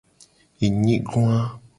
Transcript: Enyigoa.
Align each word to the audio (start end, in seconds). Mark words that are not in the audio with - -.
Enyigoa. 0.65 1.39